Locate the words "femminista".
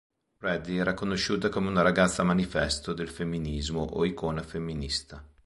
4.41-5.23